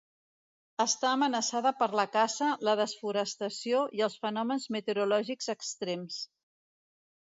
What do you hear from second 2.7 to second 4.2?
desforestació i els